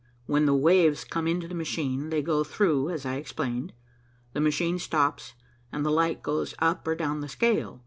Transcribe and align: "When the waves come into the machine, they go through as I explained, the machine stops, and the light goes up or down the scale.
"When 0.25 0.47
the 0.47 0.55
waves 0.55 1.03
come 1.03 1.27
into 1.27 1.47
the 1.47 1.53
machine, 1.53 2.09
they 2.09 2.23
go 2.23 2.43
through 2.43 2.89
as 2.89 3.05
I 3.05 3.17
explained, 3.17 3.71
the 4.33 4.41
machine 4.41 4.79
stops, 4.79 5.35
and 5.71 5.85
the 5.85 5.91
light 5.91 6.23
goes 6.23 6.55
up 6.57 6.87
or 6.87 6.95
down 6.95 7.21
the 7.21 7.29
scale. 7.29 7.79